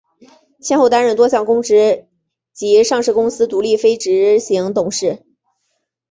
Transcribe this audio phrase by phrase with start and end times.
[0.59, 2.07] 先后担任多项公职
[2.53, 5.23] 及上市公司独立非执行董事。